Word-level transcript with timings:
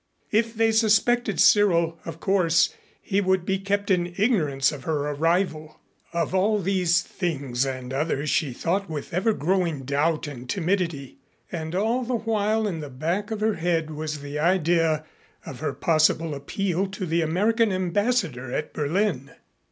If 0.31 0.55
they 0.55 0.71
suspected 0.71 1.39
Cyril, 1.39 1.99
of 2.05 2.19
course 2.19 2.73
he 3.03 3.21
would 3.21 3.45
be 3.45 3.59
kept 3.59 3.91
in 3.91 4.15
ignorance 4.17 4.71
of 4.71 4.83
her 4.85 5.11
arrival. 5.11 5.79
Of 6.11 6.33
all 6.33 6.57
these 6.59 7.03
things 7.03 7.67
and 7.67 7.93
others 7.93 8.27
she 8.31 8.51
thought 8.51 8.89
with 8.89 9.13
ever 9.13 9.31
growing 9.31 9.83
doubt 9.83 10.25
and 10.25 10.49
timidity. 10.49 11.19
And 11.51 11.75
all 11.75 12.03
the 12.03 12.15
while 12.17 12.65
in 12.65 12.79
the 12.79 12.89
back 12.89 13.29
of 13.29 13.41
her 13.41 13.53
head 13.53 13.91
was 13.91 14.21
the 14.21 14.39
idea 14.39 15.05
of 15.45 15.59
her 15.59 15.71
possible 15.71 16.33
appeal 16.33 16.87
to 16.87 17.05
the 17.05 17.21
American 17.21 17.71
Ambassador 17.71 18.51
at 18.51 18.73
Berlin. 18.73 19.29